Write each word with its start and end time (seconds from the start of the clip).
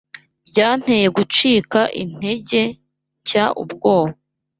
Byanteye 0.49 1.07
gucika 1.17 1.81
intege 2.03 2.61
nshya 3.21 3.45
ubwoba 3.61 4.15